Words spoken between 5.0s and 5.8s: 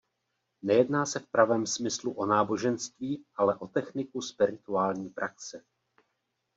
praxe.